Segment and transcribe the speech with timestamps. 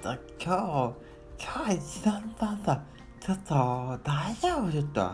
[0.00, 0.94] と今
[1.38, 2.80] 日、今日一段とさ。
[3.20, 3.54] ちょっと、
[4.02, 4.72] 大丈夫？
[4.72, 5.10] ちょっと。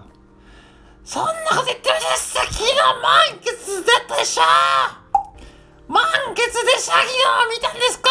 [1.05, 2.63] そんなこと言ってるんですん昨日
[3.03, 4.43] 満月だったでしょ？
[5.89, 6.03] 満
[6.35, 7.15] 月でした昨日
[7.51, 8.11] 見たんですか？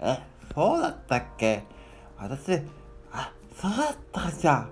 [0.00, 0.22] え、
[0.54, 1.64] そうだったっけ？
[2.18, 2.62] 私、
[3.12, 4.70] あ、そうだったじゃん。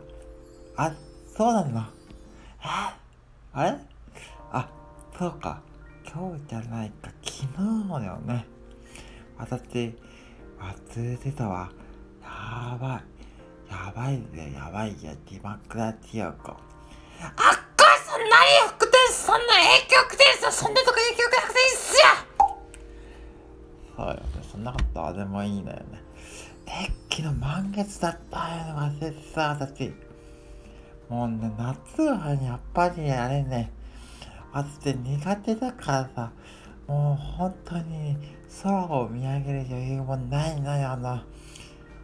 [0.76, 0.92] あ、
[1.34, 1.84] そうなの、え。
[2.64, 2.68] え
[3.54, 3.78] あれ？
[4.52, 4.68] あ、
[5.18, 5.60] そうか。
[6.06, 8.46] 今日じゃないか、昨日だよね。
[9.38, 9.94] 私、
[10.58, 11.70] 忘れてたわ。
[12.22, 13.16] やばい。
[13.70, 16.52] やばいぜ、やばいや、ディマクラティオコ。
[16.52, 16.60] あっこ
[17.22, 22.06] いさん、何服転そんな影響服転そんなとこ影響なくていいっすよ
[23.96, 24.20] そうよね、
[24.52, 26.02] そんなことはでもいいのよね。
[26.66, 29.92] え、昨日満月だったよね、忘れてさ、私。
[31.08, 33.72] もうね、夏はやっぱりあれね、
[34.52, 36.32] 私苦手だからさ、
[36.86, 38.16] もう本当に
[38.62, 41.24] 空を見上げる余裕もないのよな。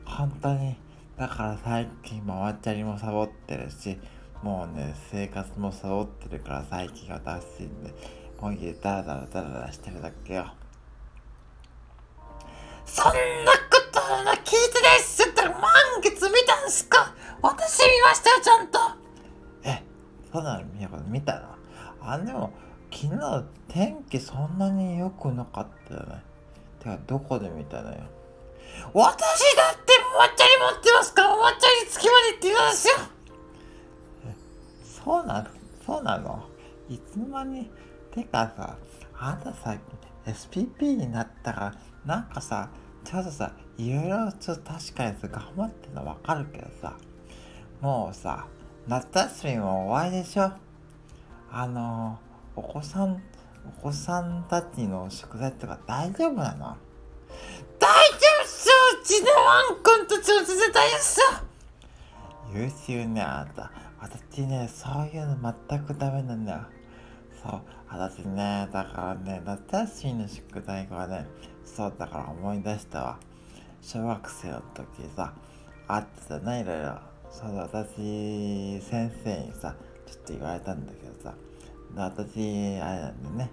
[0.05, 0.77] 本当に。
[1.17, 3.99] だから最近ママチャリもサボってるし、
[4.43, 7.69] もうね、生活もサボってるから最近私ね、
[8.41, 10.47] もう家ダラダラダラダラしてるだけよ。
[12.85, 13.21] そんなこ
[13.93, 15.32] と聞いてないっす
[24.19, 26.23] そんなに良くなかったよね。
[26.79, 27.99] てか、どこで見たのよ。
[28.95, 31.23] 私だってお抹茶に持ってますか？
[31.23, 32.95] ら、抹茶に月までって言うんですよ。
[35.05, 35.49] そうなの？
[35.85, 36.45] そうなの？
[36.89, 37.71] いつの間に？
[38.11, 38.77] てかさ、
[39.19, 39.77] あんたさ、
[40.27, 41.75] SPP になったら、
[42.07, 42.71] なんかさ、
[43.05, 46.97] ちょっとさ、いろいろちょっと確かにさ、頑張ってるのわかるけどさ、
[47.81, 48.47] もうさ、
[48.87, 50.53] 夏休みも終わりでしょ？
[51.51, 52.19] あの、
[52.55, 53.23] お子さん、
[53.67, 56.77] お子さんたちの宿題とか大丈夫なの？
[57.79, 58.69] 大丈夫っす
[59.01, 61.21] うちのワンコンたちは全然大丈夫っす
[62.55, 63.73] 優秀ね、あなた。
[64.01, 66.59] 私ね、そういうの全くダメなんだよ。
[67.43, 71.27] そう、私ね、だからね、夏休みの宿題がね、
[71.65, 73.19] そうだから思い出したわ。
[73.81, 74.87] 小学生の時
[75.17, 75.33] さ、
[75.89, 76.99] あってたね、いろいろ。
[77.31, 79.75] そうだ、私、先生にさ、
[80.07, 81.35] ちょっと言われたんだけどさ、
[81.95, 83.51] 私、あれなんでね、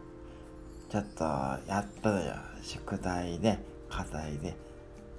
[0.89, 2.35] ちょっとやったよ。
[2.61, 4.55] 宿題で、課題で、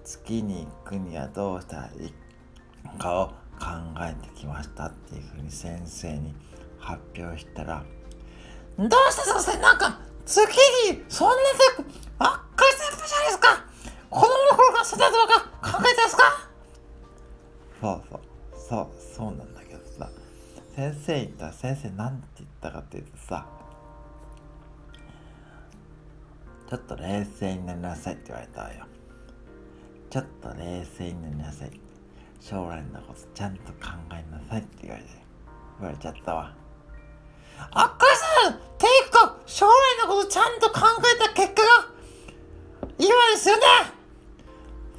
[0.04, 2.12] 月に行くにはどうしたらいい
[2.98, 3.34] かを考
[4.00, 6.34] えてきましたっていうふうに先生に
[6.78, 7.84] 発表したら、
[8.78, 10.40] どうして先生なんか月
[10.90, 11.88] にそんなとこ
[12.18, 13.64] ばっかりされたじゃないですか
[14.08, 16.22] 子供の頃からそんなとか考えてますか？
[17.80, 18.20] そうそう、
[18.68, 19.59] そう、そうなんだ、
[20.74, 23.46] 先生言ったら先生なんて言ったかっていうとさ、
[26.68, 28.86] ちょっと冷静になりなさいって言われたわよ。
[30.08, 31.80] ちょっと冷静になりなさい。
[32.40, 35.10] 将来のことちゃんと考えなさいって言われて、
[35.78, 36.54] 言われちゃったわ。
[37.72, 38.06] あっか
[38.44, 40.80] さんていうか、将来のことちゃんと考
[41.14, 41.68] えた結果が、
[42.98, 43.62] 今ですよね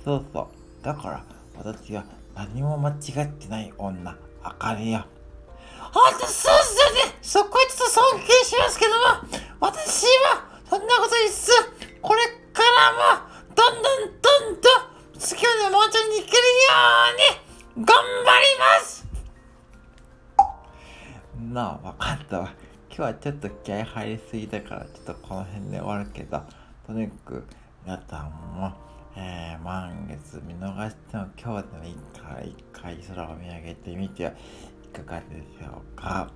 [0.04, 0.86] そうそう。
[0.86, 1.24] だから、
[1.58, 2.04] 私は
[2.36, 5.06] 何も間違ってない女、あかりよ。
[5.94, 9.00] あんたそうですよねそこはちょっと尊敬しますけども、
[9.60, 11.52] 私は、そんなこといっす。
[12.02, 12.22] これ
[12.54, 13.84] からも、どんどん
[14.22, 14.70] どんど
[15.16, 16.72] ん、月までもうちょいに行けるよ
[17.76, 19.08] うに、頑張ります
[21.54, 22.54] なあ、わかったわ。
[22.90, 26.42] 今日はちょっと気合入りすぎだから、ちょっとこの辺で終わるけど、
[26.88, 27.48] とにかく、
[27.86, 28.74] 皆さんも、
[29.16, 34.32] えー、満月見逃しても今日でもいいから一回空を見上げてみては
[34.92, 36.30] かがでしょうか？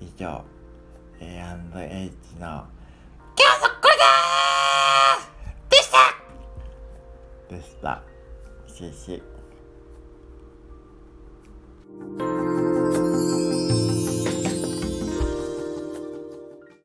[0.00, 0.44] 以上
[1.20, 5.28] A&H の今日のこれでーす
[5.70, 5.96] でした
[7.54, 8.02] でした。
[8.66, 9.22] 谢谢。